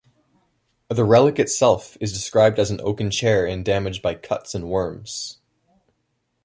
The 0.89 1.03
relic 1.03 1.37
itself 1.37 1.95
is 2.01 2.11
described 2.11 2.57
as 2.57 2.71
an 2.71 2.81
oaken 2.81 3.11
chair 3.11 3.45
damaged 3.61 4.01
by 4.01 4.15
cuts 4.15 4.55
and 4.55 4.67
worms. 4.67 5.37